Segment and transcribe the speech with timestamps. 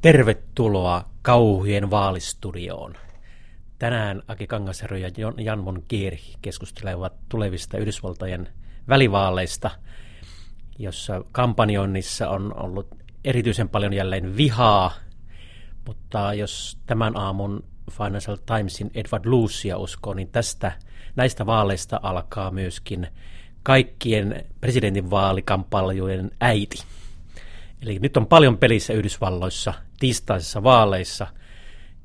[0.00, 2.94] Tervetuloa kauhien vaalistudioon.
[3.78, 8.48] Tänään Aki Kangasero ja Jan von Kierhi keskustelevat tulevista Yhdysvaltojen
[8.88, 9.70] välivaaleista,
[10.78, 12.88] jossa kampanjoinnissa on ollut
[13.24, 14.92] erityisen paljon jälleen vihaa,
[15.86, 20.72] mutta jos tämän aamun Financial Timesin Edward Lucia uskoo, niin tästä
[21.16, 23.08] näistä vaaleista alkaa myöskin
[23.62, 26.82] kaikkien presidentinvaalikampanjojen äiti.
[27.82, 31.26] Eli nyt on paljon pelissä Yhdysvalloissa tiistaisissa vaaleissa.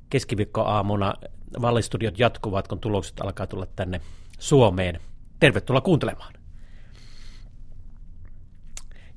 [0.09, 1.13] Keskiviikkoaamuna
[1.61, 4.01] vaalistudiot jatkuvat, kun tulokset alkaa tulla tänne
[4.39, 4.99] Suomeen.
[5.39, 6.33] Tervetuloa kuuntelemaan.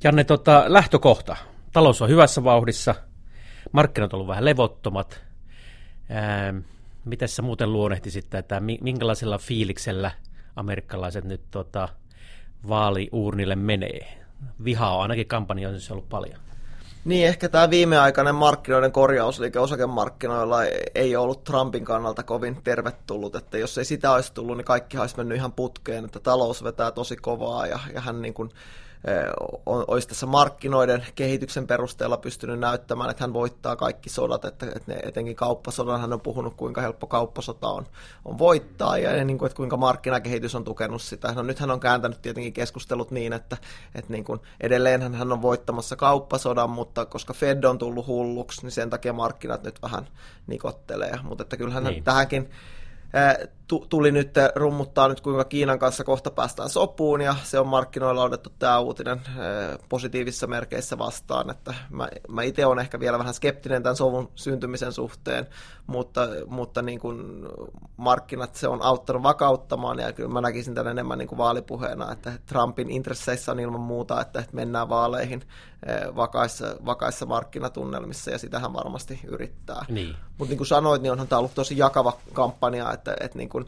[0.04, 1.36] Janne, tota, lähtökohta.
[1.72, 2.94] Talous on hyvässä vauhdissa,
[3.72, 5.22] markkinat ollut vähän levottomat.
[6.10, 6.54] Ää,
[7.04, 10.10] miten sä muuten luonnehtisit että minkälaisella fiiliksellä
[10.56, 11.88] amerikkalaiset nyt tota,
[12.68, 14.18] vaaliuurnille menee?
[14.64, 16.40] Vihaa on ainakin kampanjoissa ollut paljon.
[17.04, 23.78] Niin, ehkä tämä viimeaikainen markkinoiden korjausliike osakemarkkinoilla ei ollut Trumpin kannalta kovin tervetullut, että jos
[23.78, 27.66] ei sitä olisi tullut, niin kaikki olisi mennyt ihan putkeen, että talous vetää tosi kovaa
[27.66, 28.50] ja, ja hän niin kuin
[29.66, 35.00] olisi tässä markkinoiden kehityksen perusteella pystynyt näyttämään, että hän voittaa kaikki sodat, että, että ne,
[35.02, 37.86] etenkin kauppasodan hän on puhunut, kuinka helppo kauppasota on,
[38.24, 41.32] on voittaa ja niin kuin, että kuinka markkinakehitys on tukenut sitä.
[41.32, 43.56] No nyt hän on kääntänyt tietenkin keskustelut niin, että,
[43.94, 48.72] että niin kuin edelleen hän on voittamassa kauppasodan, mutta koska Fed on tullut hulluksi, niin
[48.72, 50.08] sen takia markkinat nyt vähän
[50.46, 51.18] nikottelee.
[51.22, 52.04] Mutta että kyllähän niin.
[52.04, 52.50] tähänkin
[53.88, 58.52] tuli nyt rummuttaa nyt kuinka Kiinan kanssa kohta päästään sopuun ja se on markkinoilla otettu
[58.58, 59.20] tämä uutinen
[59.88, 64.92] positiivisissa merkeissä vastaan, että mä, mä itse olen ehkä vielä vähän skeptinen tämän sovun syntymisen
[64.92, 65.46] suhteen,
[65.86, 67.48] mutta, mutta niin kuin
[67.96, 72.32] markkinat se on auttanut vakauttamaan ja kyllä mä näkisin tämän enemmän niin kuin vaalipuheena, että
[72.46, 75.42] Trumpin intresseissä on ilman muuta, että mennään vaaleihin
[76.16, 79.84] vakaissa, vakaissa markkinatunnelmissa ja sitähän varmasti yrittää.
[79.88, 80.16] Niin.
[80.38, 83.64] Mutta niin kuin sanoit, niin onhan tämä ollut tosi jakava kampanja, että, että niin kuin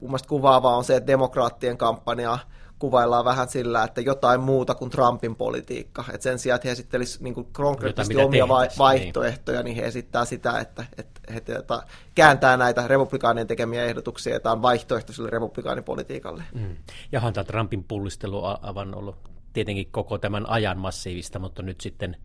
[0.00, 2.38] mun mielestä kuvaavaa on se, että demokraattien kampanja
[2.82, 6.04] kuvaillaan vähän sillä, että jotain muuta kuin Trumpin politiikka.
[6.12, 9.64] Et sen sijaan, että he esittelisivät niin konkreettisesti Jota, omia va- vaihtoehtoja, niin.
[9.64, 11.82] niin he esittää sitä, että, että he että
[12.14, 16.42] kääntää näitä republikaanien tekemiä ehdotuksia, että on vaihtoehto sille republikaanipolitiikalle.
[16.54, 16.76] Mm.
[17.12, 18.42] Jahan tämä Trumpin pullistelu
[18.74, 19.16] on ollut
[19.52, 22.16] tietenkin koko tämän ajan massiivista, mutta nyt sitten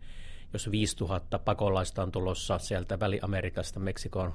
[0.52, 4.34] jos 5000 pakolaista on tulossa sieltä Väli-Amerikasta Meksikoon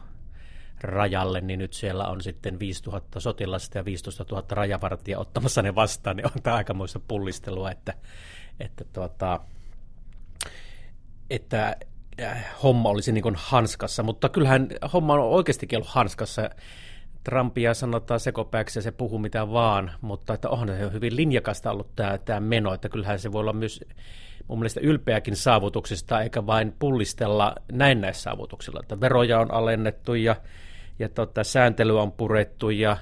[0.81, 6.15] rajalle, niin nyt siellä on sitten 5000 sotilasta ja 15 000 rajavartia ottamassa ne vastaan,
[6.15, 7.93] niin on tämä aikamoista pullistelua, että,
[8.59, 9.39] että, tuota,
[11.29, 11.75] että
[12.21, 16.49] äh, homma olisi niin kuin hanskassa, mutta kyllähän homma on oikeastikin ollut hanskassa.
[17.23, 21.95] Trumpia sanotaan sekopääksi ja se puhuu mitä vaan, mutta että onhan se hyvin linjakasta ollut
[21.95, 23.83] tämä, tämä meno, että kyllähän se voi olla myös
[24.47, 30.35] mun mielestä ylpeäkin saavutuksista, eikä vain pullistella näennäissaavutuksilla, että veroja on alennettu ja
[30.99, 32.97] ja tota, sääntely on purettu ja,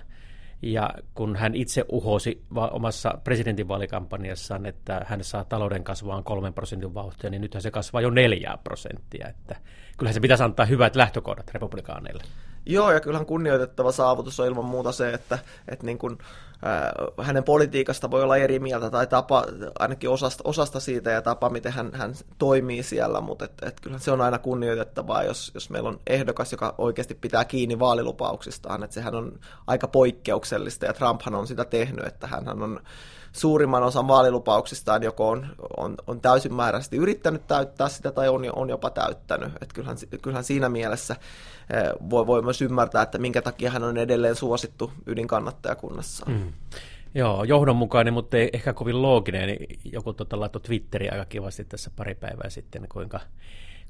[0.62, 7.30] ja kun hän itse uhosi omassa presidentinvaalikampanjassaan, että hän saa talouden kasvaan kolmen prosentin vauhtia,
[7.30, 9.28] niin nythän se kasvaa jo neljää prosenttia.
[9.28, 9.56] Että
[9.98, 12.24] kyllähän se pitäisi antaa hyvät lähtökohdat republikaaneille.
[12.66, 16.18] Joo, ja kyllähän kunnioitettava saavutus on ilman muuta se, että, että niin kuin,
[16.66, 19.46] äh, hänen politiikasta voi olla eri mieltä tai tapa,
[19.80, 24.02] ainakin osasta, osasta siitä ja tapa, miten hän, hän toimii siellä, mutta et, et kyllähän
[24.02, 28.94] se on aina kunnioitettavaa, jos, jos meillä on ehdokas, joka oikeasti pitää kiinni vaalilupauksistaan, että
[28.94, 32.80] sehän on aika poikkeuksellista ja Trumphan on sitä tehnyt, että hän on
[33.32, 35.48] suurimman osan vaalilupauksistaan joko on,
[35.78, 39.52] on, on täysimääräisesti yrittänyt täyttää sitä tai on, on jopa täyttänyt.
[39.62, 41.16] Et kyllähän, kyllähän siinä mielessä
[41.74, 46.26] eh, voi, voi myös ymmärtää, että minkä takia hän on edelleen suosittu ydinkannattajakunnassa.
[46.26, 46.54] Mm.
[47.16, 49.58] Joo, johdonmukainen, mutta ei ehkä kovin looginen.
[49.86, 53.20] Joku tota, laittoi Twitteriin aika kivasti tässä pari päivää sitten, kuinka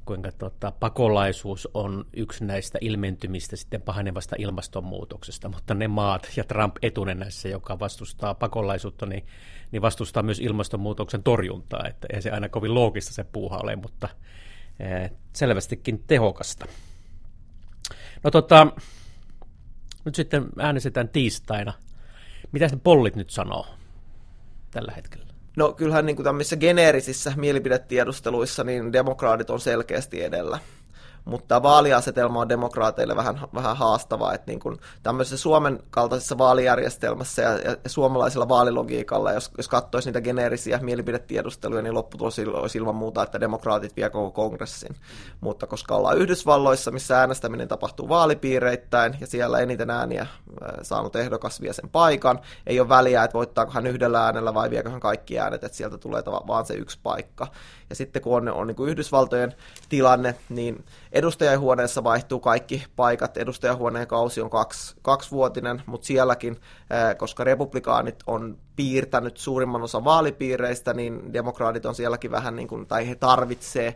[0.05, 6.75] kuinka tota, pakolaisuus on yksi näistä ilmentymistä sitten pahenevasta ilmastonmuutoksesta, mutta ne maat ja Trump
[6.81, 9.25] etunenässä, joka vastustaa pakolaisuutta, niin,
[9.71, 14.09] niin vastustaa myös ilmastonmuutoksen torjuntaa, että ei se aina kovin loogista se puuha ole, mutta
[14.79, 16.65] eh, selvästikin tehokasta.
[18.23, 18.67] No tota,
[20.05, 21.73] nyt sitten äänestetään tiistaina.
[22.51, 23.65] Mitä ne pollit nyt sanoo
[24.71, 25.30] tällä hetkellä?
[25.61, 30.59] No kyllähän niin kuin tämmöisissä geneerisissä mielipidetiedusteluissa niin demokraatit on selkeästi edellä.
[31.25, 37.51] Mutta vaaliasetelma on demokraateille vähän, vähän haastava, että niin kuin tämmöisessä Suomen kaltaisessa vaalijärjestelmässä ja,
[37.57, 43.39] ja suomalaisella vaalilogiikalla, jos, jos katsoisi niitä geneerisiä mielipidetiedusteluja, niin lopputulos olisi ilman muuta, että
[43.39, 44.95] demokraatit vie koko kongressin.
[45.41, 50.27] Mutta koska ollaan Yhdysvalloissa, missä äänestäminen tapahtuu vaalipiireittäin ja siellä eniten ääniä
[50.81, 54.89] saanut ehdokas vie sen paikan, ei ole väliä, että voittaako hän yhdellä äänellä vai viekö
[54.89, 57.47] hän kaikki äänet, että sieltä tulee vaan se yksi paikka.
[57.89, 59.53] Ja sitten kun on, on niin kuin Yhdysvaltojen
[59.89, 63.37] tilanne, niin edustajahuoneessa vaihtuu kaikki paikat.
[63.37, 66.61] Edustajahuoneen kausi on kaksi, kaksivuotinen, mutta sielläkin,
[67.17, 73.09] koska republikaanit on piirtänyt suurimman osan vaalipiireistä, niin demokraatit on sielläkin vähän niin kuin, tai
[73.09, 73.95] he tarvitsee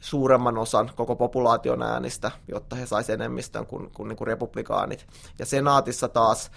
[0.00, 5.06] suuremman osan koko populaation äänistä, jotta he saisivat enemmistön kuin, kuin, niin kuin republikaanit.
[5.38, 6.50] Ja senaatissa taas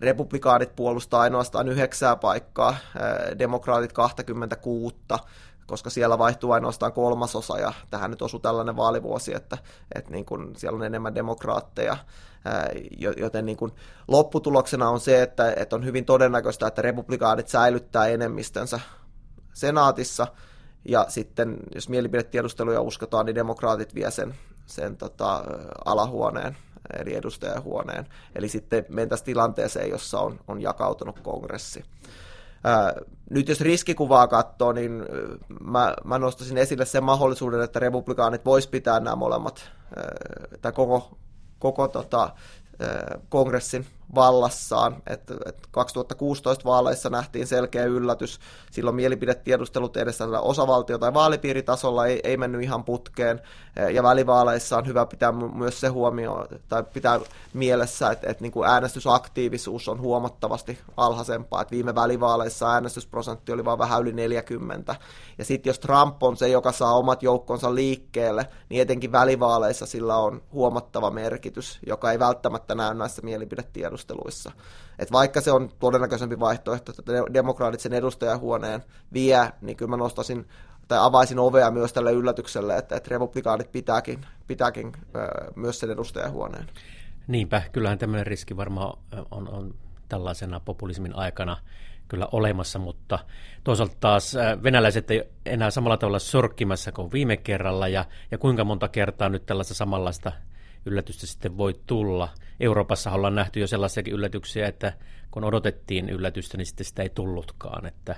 [0.00, 2.76] republikaanit puolustaa ainoastaan yhdeksää paikkaa,
[3.38, 4.96] demokraatit 26,
[5.68, 9.58] koska siellä vaihtuu ainoastaan kolmasosa, ja tähän nyt osuu tällainen vaalivuosi, että,
[9.94, 11.96] että niin kuin siellä on enemmän demokraatteja,
[13.16, 13.72] joten niin kuin
[14.08, 18.80] lopputuloksena on se, että, että on hyvin todennäköistä, että republikaanit säilyttää enemmistönsä
[19.54, 20.26] senaatissa,
[20.84, 24.34] ja sitten jos mielipidetiedusteluja uskotaan, niin demokraatit vie sen,
[24.66, 25.44] sen tota,
[25.84, 26.56] alahuoneen
[27.00, 28.06] eli edustajahuoneen.
[28.34, 31.84] Eli sitten mentäisiin tilanteeseen, jossa on, on jakautunut kongressi.
[33.30, 35.04] Nyt jos riskikuvaa katsoo, niin
[35.60, 39.70] mä, mä nostaisin esille sen mahdollisuuden, että republikaanit vois pitää nämä molemmat,
[40.62, 41.18] tai koko,
[41.58, 42.30] koko tota,
[43.28, 45.02] kongressin vallassaan.
[45.06, 48.40] Et, et 2016 vaaleissa nähtiin selkeä yllätys.
[48.70, 53.40] Silloin mielipidetiedustelut edessä osavaltio- tai vaalipiiritasolla ei, ei mennyt ihan putkeen.
[53.92, 57.20] Ja välivaaleissa on hyvä pitää myös se huomioon, tai pitää
[57.52, 61.62] mielessä, että, että niin äänestysaktiivisuus on huomattavasti alhaisempaa.
[61.62, 64.96] Et viime välivaaleissa äänestysprosentti oli vain vähän yli 40.
[65.38, 70.16] Ja sitten jos Trump on se, joka saa omat joukkonsa liikkeelle, niin etenkin välivaaleissa sillä
[70.16, 74.52] on huomattava merkitys, joka ei välttämättä näy näissä mielipidetiedusteluissa keskusteluissa.
[74.98, 80.46] Et vaikka se on todennäköisempi vaihtoehto, että demokraatit sen edustajahuoneen vie, niin kyllä mä nostasin
[80.88, 84.92] tai avaisin ovea myös tälle yllätykselle, että, että republikaanit pitääkin, pitääkin
[85.56, 86.66] myös sen edustajahuoneen.
[87.28, 88.98] Niinpä, kyllähän tämmöinen riski varmaan
[89.30, 89.74] on, on
[90.08, 91.56] tällaisena populismin aikana
[92.08, 93.18] kyllä olemassa, mutta
[93.64, 98.88] toisaalta taas venäläiset ei enää samalla tavalla sorkkimassa kuin viime kerralla, ja, ja kuinka monta
[98.88, 100.32] kertaa nyt tällaista samanlaista
[100.86, 102.28] yllätystä sitten voi tulla.
[102.60, 104.92] Euroopassa ollaan nähty jo sellaisiakin yllätyksiä, että
[105.30, 107.86] kun odotettiin yllätystä, niin sitten sitä ei tullutkaan.
[107.86, 108.16] Että,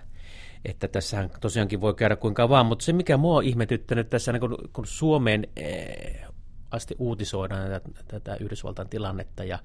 [0.64, 4.40] että tässähän tosiaankin voi käydä kuinka vaan, mutta se mikä mua on ihmetyttänyt tässä, niin
[4.40, 6.24] kun, kun Suomeen eh,
[6.70, 9.58] asti uutisoidaan tätä, tätä Yhdysvaltain tilannetta ja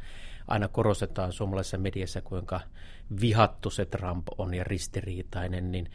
[0.48, 2.62] aina korostetaan suomalaisessa mediassa, kuinka
[3.22, 5.90] vihattu se Trump on ja ristiriitainen, niin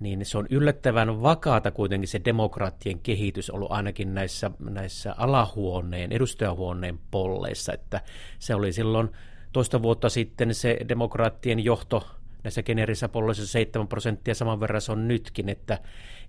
[0.00, 6.98] niin se on yllättävän vakaata kuitenkin se demokraattien kehitys ollut ainakin näissä, näissä alahuoneen, edustajahuoneen
[7.10, 8.00] polleissa, että
[8.38, 9.10] se oli silloin
[9.52, 12.06] toista vuotta sitten se demokraattien johto
[12.44, 15.78] näissä generisissä polleissa 7 prosenttia, saman verran se on nytkin, että,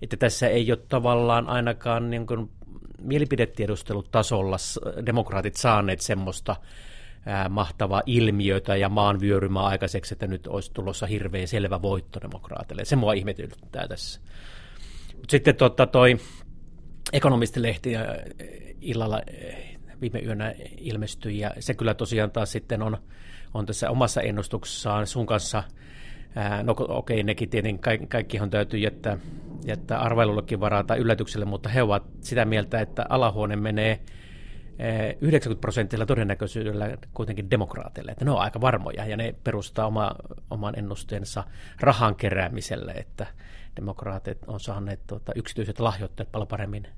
[0.02, 2.50] että tässä ei ole tavallaan ainakaan niin kuin
[3.02, 4.56] mielipidetiedustelutasolla
[5.06, 6.56] demokraatit saaneet semmoista
[7.48, 12.84] mahtavaa ilmiötä ja maan vyörymää aikaiseksi, että nyt olisi tulossa hirveän selvä voitto demokraateille.
[12.84, 14.20] Se mua ihmetyttää tässä.
[15.28, 16.16] Sitten tota, toi
[17.12, 17.90] ekonomistilehti
[18.80, 19.20] illalla
[20.00, 22.98] viime yönä ilmestyi ja se kyllä tosiaan taas sitten on,
[23.54, 25.62] on tässä omassa ennustuksessaan sun kanssa
[26.62, 29.18] No okei, okay, nekin tietenkin kaikki, kaikkihan täytyy jättää,
[29.64, 34.00] jättää arvailullekin varaa tai yllätykselle, mutta he ovat sitä mieltä, että alahuone menee
[35.20, 40.14] 90 prosentilla todennäköisyydellä kuitenkin demokraateille, että ne on aika varmoja ja ne perustaa oma,
[40.50, 41.44] oman ennusteensa
[41.80, 43.26] rahan keräämiselle, että
[43.76, 46.88] demokraatit on saaneet tuota, yksityiset lahjoitteet paljon paremmin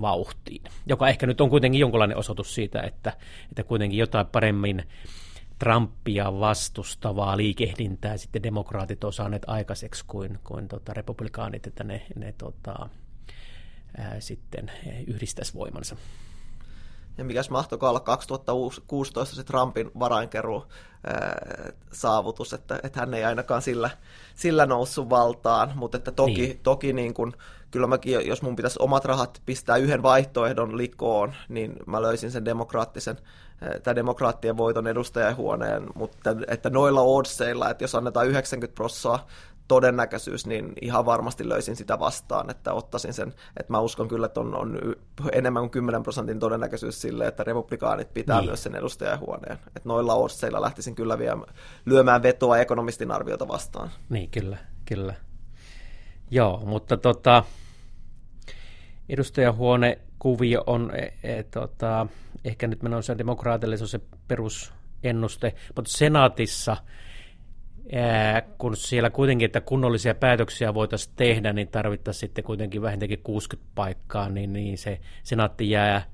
[0.00, 3.12] vauhtiin, joka ehkä nyt on kuitenkin jonkinlainen osoitus siitä, että,
[3.50, 4.82] että kuitenkin jotain paremmin
[5.58, 12.34] Trumpia vastustavaa liikehdintää sitten demokraatit on saaneet aikaiseksi kuin, kuin tota, republikaanit, että ne, ne
[12.38, 12.88] tota,
[13.96, 14.70] ää, sitten
[15.06, 15.96] yhdistäisi voimansa.
[17.18, 20.64] Ja mikäs mahtoiko olla 2016 se Trumpin varainkeru
[21.92, 23.90] saavutus, että, että hän ei ainakaan sillä,
[24.34, 26.60] sillä noussut valtaan, mutta että toki, niin.
[26.62, 27.32] toki niin kun,
[27.70, 32.44] kyllä mäkin, jos mun pitäisi omat rahat pistää yhden vaihtoehdon likoon, niin mä löysin sen
[32.44, 33.18] demokraattisen
[33.82, 39.26] tai demokraattien voiton edustajahuoneen, mutta että noilla oddseilla, että jos annetaan 90 prosenttia
[39.68, 44.40] todennäköisyys, niin ihan varmasti löysin sitä vastaan, että ottaisin sen, että mä uskon kyllä, että
[44.40, 44.78] on, on
[45.32, 48.48] enemmän kuin 10 prosentin todennäköisyys sille, että republikaanit pitää niin.
[48.48, 49.58] myös sen edustajahuoneen.
[49.66, 51.38] Että noilla orsseilla lähtisin kyllä vielä
[51.84, 53.90] lyömään vetoa ekonomistin arviota vastaan.
[54.08, 55.14] Niin, kyllä, kyllä.
[56.30, 57.44] Joo, mutta tota,
[59.08, 62.06] edustajahuone kuvio on e, e, tota,
[62.44, 66.76] ehkä nyt menossa demokraatille se on se perusennuste, mutta senaatissa–
[68.58, 74.28] kun siellä kuitenkin, että kunnollisia päätöksiä voitaisiin tehdä, niin tarvittaisiin sitten kuitenkin vähintäänkin 60 paikkaa,
[74.28, 76.12] niin, niin se senaatti jää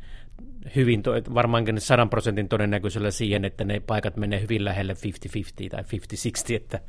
[0.76, 1.02] hyvin,
[1.34, 6.80] varmaankin 100 prosentin todennäköisellä siihen, että ne paikat menee hyvin lähelle 50-50 tai 50-60, että,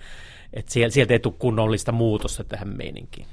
[0.53, 3.27] että sieltä ei tule kunnollista muutosta tähän meininkiin.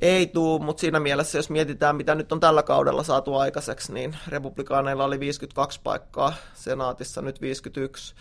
[0.00, 4.16] Ei tuu, mutta siinä mielessä, jos mietitään, mitä nyt on tällä kaudella saatu aikaiseksi, niin
[4.28, 8.14] republikaaneilla oli 52 paikkaa, senaatissa nyt 51,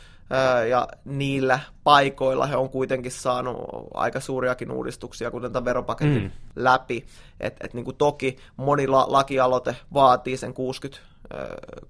[0.69, 3.57] ja niillä paikoilla he on kuitenkin saanut
[3.93, 6.31] aika suuriakin uudistuksia, kuten tämän veropaketin mm.
[6.55, 7.05] läpi.
[7.39, 11.09] Et, et niin kuin toki moni la- lakialoite vaatii sen 60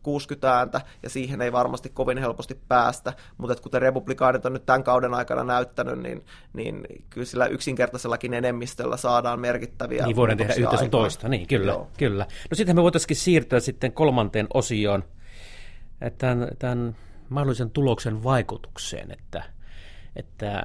[0.03, 4.65] 60 ääntä, ja siihen ei varmasti kovin helposti päästä, mutta että kuten republikaanit on nyt
[4.65, 10.53] tämän kauden aikana näyttänyt, niin, niin kyllä sillä yksinkertaisellakin enemmistöllä saadaan merkittäviä Niin voidaan tehdä
[10.57, 11.87] yhtä sun toista, niin kyllä, Joo.
[11.97, 12.25] kyllä.
[12.51, 15.03] No sitten me voitaisiin siirtyä sitten kolmanteen osioon,
[16.17, 16.95] tämän, tämän
[17.29, 19.43] mahdollisen tuloksen vaikutukseen, että,
[20.15, 20.63] että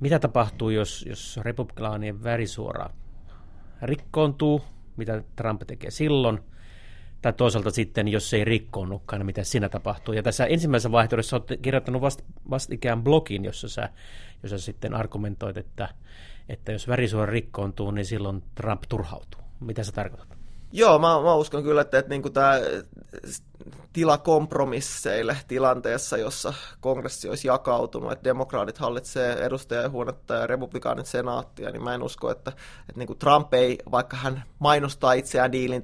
[0.00, 2.90] mitä tapahtuu, jos, jos republikaanien värisuora
[3.82, 4.62] rikkoontuu,
[4.96, 6.40] mitä Trump tekee silloin,
[7.22, 10.14] tai toisaalta sitten, jos se ei rikkoonnutkaan, niin mitä siinä tapahtuu.
[10.14, 13.88] Ja tässä ensimmäisessä vaihtoehdossa olet kirjoittanut vast, vastikään blogin, jossa sä,
[14.42, 15.88] jossa sitten argumentoit, että,
[16.48, 19.40] että jos värisuora rikkoontuu, niin silloin Trump turhautuu.
[19.60, 20.45] Mitä sä tarkoitat?
[20.72, 22.52] Joo, mä, mä uskon kyllä, että, että niin tämä
[23.96, 31.84] tila kompromisseille tilanteessa, jossa kongressi olisi jakautunut, että demokraatit hallitsee edustajahuonetta ja republikaanit senaattia, niin
[31.84, 35.82] mä en usko, että, että niin kuin Trump ei, vaikka hän mainostaa itseään diilin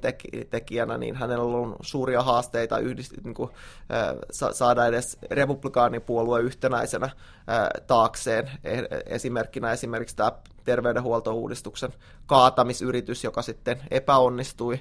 [0.49, 3.49] tekijänä, niin hänellä on ollut suuria haasteita yhdist, niin kuin,
[3.93, 7.09] äh, saada edes republikaanipuolue yhtenäisenä
[7.87, 8.51] taakseen.
[8.63, 10.31] E, esimerkkinä esimerkiksi tämä
[10.63, 11.93] terveydenhuoltouudistuksen
[12.25, 14.79] kaatamisyritys, joka sitten epäonnistui.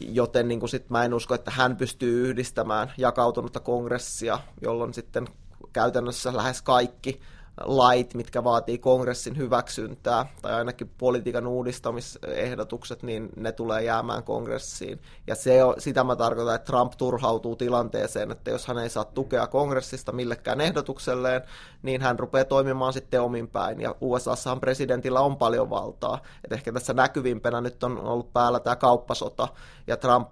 [0.00, 5.28] Joten niin kuin sit mä en usko, että hän pystyy yhdistämään jakautunutta kongressia, jolloin sitten
[5.72, 7.20] käytännössä lähes kaikki
[7.60, 15.00] lait, mitkä vaatii kongressin hyväksyntää, tai ainakin politiikan uudistamisehdotukset, niin ne tulee jäämään kongressiin.
[15.26, 19.04] Ja se on, sitä mä tarkoitan, että Trump turhautuu tilanteeseen, että jos hän ei saa
[19.04, 21.42] tukea kongressista millekään ehdotukselleen,
[21.82, 23.80] niin hän rupeaa toimimaan sitten omin päin.
[23.80, 26.18] Ja USAssahan presidentillä on paljon valtaa.
[26.44, 29.48] Et ehkä tässä näkyvimpänä nyt on ollut päällä tämä kauppasota,
[29.86, 30.28] ja Trump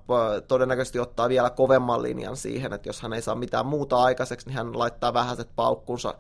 [0.49, 4.57] todennäköisesti ottaa vielä kovemman linjan siihen, että jos hän ei saa mitään muuta aikaiseksi, niin
[4.57, 6.15] hän laittaa vähäiset paukkunsa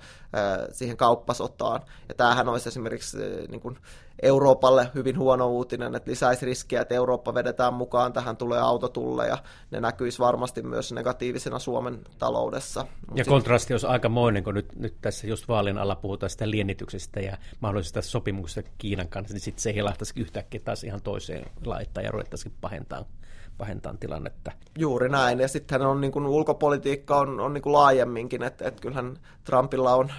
[0.73, 1.80] siihen kauppasotaan.
[2.08, 3.18] Ja tämähän olisi esimerkiksi
[3.49, 3.78] niin kuin
[4.22, 9.38] Euroopalle hyvin huono uutinen, että lisäisi riskiä, että Eurooppa vedetään mukaan, tähän tulee autotulle ja
[9.70, 12.87] ne näkyisi varmasti myös negatiivisena Suomen taloudessa.
[13.08, 17.20] Mut ja kontrasti olisi aikamoinen, kun nyt, nyt tässä just vaalin alla puhutaan sitä liennityksestä
[17.20, 22.11] ja mahdollisesta sopimuksesta Kiinan kanssa, niin sitten se hilahtaisi yhtäkkiä taas ihan toiseen laittaa ja
[22.11, 23.06] ruvettaisiin pahentamaan
[23.62, 24.52] pahentaa tilannetta.
[24.78, 28.81] Juuri näin, ja sitten on niin kuin, ulkopolitiikka on, on niin kuin laajemminkin, että, että
[28.81, 30.12] kyllähän Trumpilla on,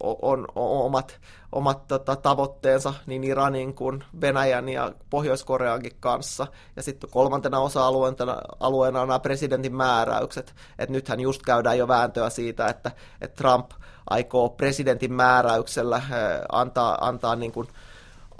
[0.00, 1.20] on, on omat,
[1.52, 9.00] omat tota, tavoitteensa niin Iranin kuin Venäjän ja Pohjois-Koreankin kanssa, ja sitten kolmantena osa-alueena alueena
[9.00, 12.90] on nämä presidentin määräykset, että nythän just käydään jo vääntöä siitä, että,
[13.20, 13.70] että Trump
[14.10, 17.68] aikoo presidentin määräyksellä eh, antaa, antaa niin kuin,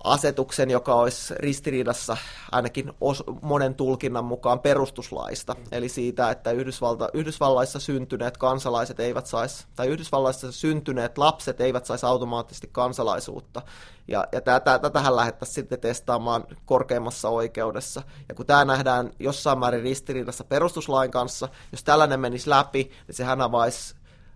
[0.05, 2.17] asetuksen, joka olisi ristiriidassa
[2.52, 9.67] ainakin os, monen tulkinnan mukaan perustuslaista, eli siitä, että Yhdysvalta, Yhdysvalloissa syntyneet kansalaiset eivät saisi,
[9.76, 13.62] tai Yhdysvalloissa syntyneet lapset eivät saisi automaattisesti kansalaisuutta.
[14.09, 18.02] Ja, ja tätä, tätähän lähdettäisiin sitten testaamaan korkeimmassa oikeudessa.
[18.28, 23.40] Ja kun tämä nähdään jossain määrin ristiriidassa perustuslain kanssa, jos tällainen menisi läpi, niin sehän
[23.40, 23.95] avaisi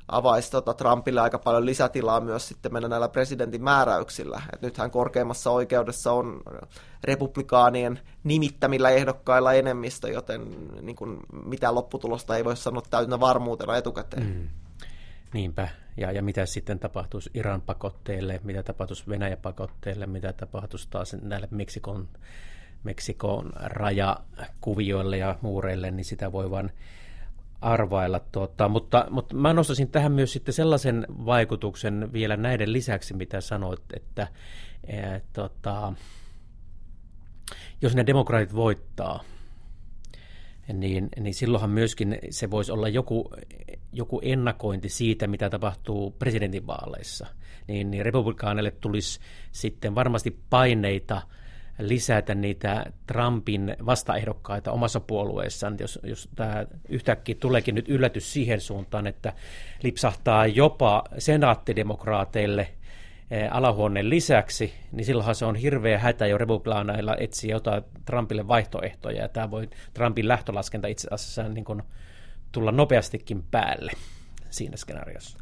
[0.08, 4.42] avaisi tota Trumpille aika paljon lisätilaa myös sitten mennä näillä presidentin määräyksillä.
[4.52, 6.40] Et nythän korkeimmassa oikeudessa on
[7.04, 10.40] republikaanien nimittämillä ehdokkailla enemmistö, joten
[10.80, 14.26] niin kuin mitään lopputulosta ei voi sanoa täynnä varmuutena etukäteen.
[14.26, 14.48] Mm.
[15.32, 15.68] Niinpä.
[15.96, 21.48] Ja, ja mitä sitten tapahtuisi Iran pakotteille, mitä tapahtuisi Venäjä pakotteille, mitä tapahtuisi taas näille
[21.50, 22.08] Meksikon,
[22.84, 26.72] Meksikon rajakuvioille ja muureille, niin sitä voi vain
[27.62, 28.20] arvailla.
[28.32, 33.82] Tuota, mutta, mutta mä nostaisin tähän myös sitten sellaisen vaikutuksen vielä näiden lisäksi, mitä sanoit,
[33.96, 34.28] että
[34.92, 35.92] ää, tota,
[37.82, 39.22] jos ne demokraatit voittaa,
[40.72, 43.30] niin, niin silloinhan myöskin se voisi olla joku,
[43.92, 47.26] joku ennakointi siitä, mitä tapahtuu presidentinvaaleissa.
[47.68, 49.20] Niin, niin republikaaneille tulisi
[49.52, 51.22] sitten varmasti paineita–
[51.78, 59.06] lisätä niitä Trumpin vastaehdokkaita omassa puolueessaan, jos, jos tämä yhtäkkiä tuleekin nyt yllätys siihen suuntaan,
[59.06, 59.32] että
[59.82, 62.68] lipsahtaa jopa senaattidemokraateille
[63.50, 69.28] alahuoneen lisäksi, niin silloinhan se on hirveä hätä jo republikaanailla etsiä jotain Trumpille vaihtoehtoja, ja
[69.28, 71.82] tämä voi Trumpin lähtölaskenta itse asiassa niin kuin
[72.52, 73.92] tulla nopeastikin päälle
[74.50, 75.41] siinä skenaariossa.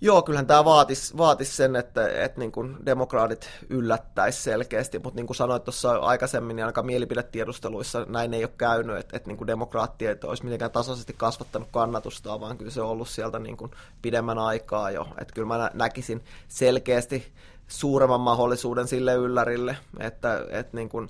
[0.00, 5.26] Joo, kyllähän tämä vaatisi, vaatis sen, että, että niin kuin demokraatit yllättäisi selkeästi, mutta niin
[5.26, 9.46] kuin sanoit tuossa aikaisemmin, niin ainakaan mielipidetiedusteluissa näin ei ole käynyt, että, että niin kuin
[9.46, 13.70] demokraattia olisi mitenkään tasaisesti kasvattanut kannatusta, vaan kyllä se on ollut sieltä niin kuin
[14.02, 15.08] pidemmän aikaa jo.
[15.20, 17.32] Että kyllä mä näkisin selkeästi
[17.68, 21.08] suuremman mahdollisuuden sille yllärille, että, että niin kuin,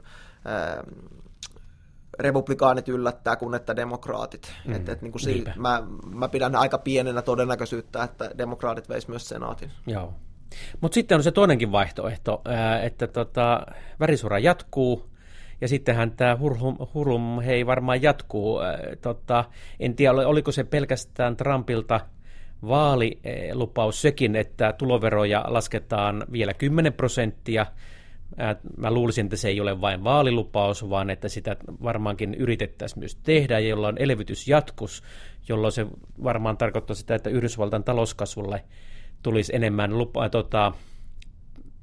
[2.19, 4.53] republikaanit yllättää kuin että demokraatit.
[4.65, 5.83] Mm, et, et, niin kuin si- mä,
[6.15, 9.71] mä pidän aika pienenä todennäköisyyttä, että demokraatit veisi myös senaatin.
[9.87, 10.15] Joo.
[10.81, 12.43] Mutta sitten on se toinenkin vaihtoehto,
[12.83, 13.67] että tota,
[14.01, 15.11] värisura jatkuu,
[15.61, 18.61] ja sittenhän tämä hurhum, hurhum hei varmaan jatkuu.
[19.01, 19.45] Tota,
[19.81, 22.01] en tiedä, oliko se pelkästään Trumpilta
[22.69, 27.67] vaalilupaus sekin, että tuloveroja lasketaan vielä 10 prosenttia,
[28.77, 33.59] Mä luulisin, että se ei ole vain vaalilupaus, vaan että sitä varmaankin yritettäisiin myös tehdä,
[33.59, 35.03] jolloin elvytys jatkus,
[35.49, 35.87] jolloin se
[36.25, 38.65] varmaan tarkoittaa sitä, että Yhdysvaltain talouskasvulle
[39.23, 40.73] tulisi enemmän lupa, tota,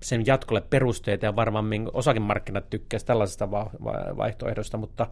[0.03, 3.51] sen jatkolle perusteita ja varmaan osakemarkkinat tykkäisi tällaisesta
[4.17, 5.07] vaihtoehdosta, mutta,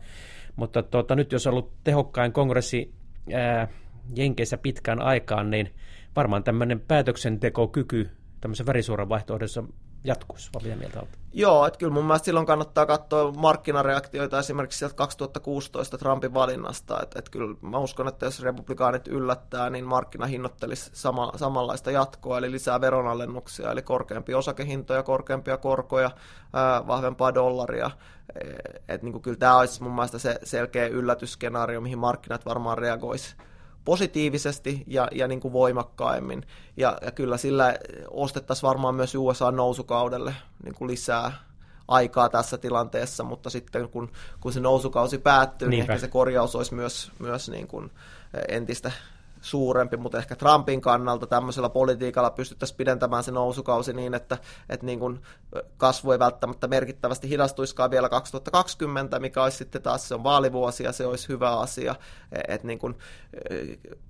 [0.55, 2.93] mutta tota, nyt jos on ollut tehokkain kongressi
[3.33, 3.67] ää,
[4.15, 5.69] Jenkeissä pitkään aikaan, niin
[6.15, 8.09] varmaan tämmöinen päätöksentekokyky
[8.41, 9.63] tämmöisen värisuoran vaihtoehdossa
[10.03, 11.19] jatkuisi, vai mitä mieltä olet?
[11.33, 17.19] Joo, että kyllä mun mielestä silloin kannattaa katsoa markkinareaktioita esimerkiksi sieltä 2016 Trumpin valinnasta, että,
[17.19, 22.51] että kyllä mä uskon, että jos republikaanit yllättää, niin markkina hinnoittelisi sama, samanlaista jatkoa, eli
[22.51, 26.11] lisää veronalennuksia, eli korkeampia osakehintoja, korkeampia korkoja,
[26.53, 27.91] ää, vahvempaa dollaria,
[28.87, 33.35] että niin kyllä tämä olisi mun mielestä se selkeä yllätysskenaario, mihin markkinat varmaan reagoisi
[33.85, 36.45] positiivisesti ja, ja niin kuin voimakkaimmin.
[36.77, 37.75] Ja, ja kyllä sillä
[38.11, 41.31] ostettaisiin varmaan myös USA nousukaudelle niin kuin lisää
[41.87, 45.93] aikaa tässä tilanteessa, mutta sitten kun, kun se nousukausi päättyy, niin Niinpä.
[45.93, 47.91] niin ehkä se korjaus olisi myös, myös niin kuin
[48.47, 48.91] entistä
[49.41, 54.37] suurempi, mutta ehkä Trumpin kannalta tämmöisellä politiikalla pystyttäisiin pidentämään se nousukausi niin, että,
[54.69, 55.21] että niin kuin
[55.77, 60.91] kasvu ei välttämättä merkittävästi hidastuiskaan vielä 2020, mikä olisi sitten taas se on vaalivuosi ja
[60.91, 61.95] se olisi hyvä asia.
[62.47, 62.97] Että niin kuin,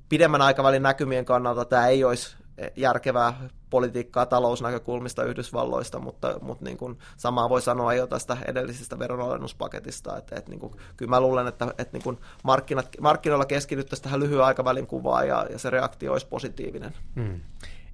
[0.09, 2.35] pidemmän aikavälin näkymien kannalta tämä ei olisi
[2.75, 3.33] järkevää
[3.69, 10.17] politiikkaa talousnäkökulmista Yhdysvalloista, mutta, mutta niin kuin samaa voi sanoa jo tästä edellisestä veronalennuspaketista.
[10.17, 14.19] Että, että niin kuin, kyllä mä luulen, että, että niin kuin markkinat, markkinoilla keskityttäisiin tähän
[14.19, 16.93] lyhyen aikavälin kuvaan ja, ja se reaktio olisi positiivinen.
[17.15, 17.41] Hmm.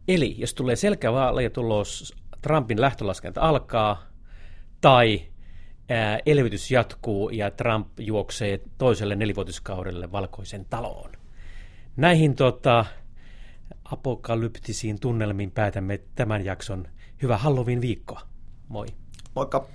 [0.08, 1.12] Eli jos tulee selkeä
[1.54, 4.04] tulos, Trumpin lähtölaskenta alkaa
[4.82, 5.22] tai
[5.90, 11.12] ää, elvytys jatkuu ja Trump juoksee toiselle nelivuotiskaudelle valkoisen taloon.
[11.96, 12.86] Näihin tota,
[13.84, 16.88] apokalyptisiin tunnelmiin päätämme tämän jakson.
[17.22, 18.22] Hyvää Halloween-viikkoa.
[18.68, 18.88] Moi.
[19.36, 19.68] Moikka.